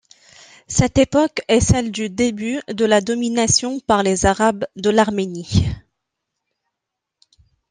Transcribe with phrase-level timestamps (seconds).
[0.67, 5.67] Cette époque est celle du début de la domination par les Arabes de l'Arménie.